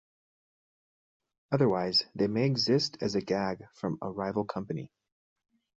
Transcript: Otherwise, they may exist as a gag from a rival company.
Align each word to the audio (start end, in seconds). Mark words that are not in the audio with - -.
Otherwise, 1.51 2.05
they 2.15 2.25
may 2.25 2.47
exist 2.47 2.97
as 3.01 3.13
a 3.13 3.21
gag 3.21 3.67
from 3.75 3.99
a 4.01 4.09
rival 4.09 4.45
company. 4.45 4.91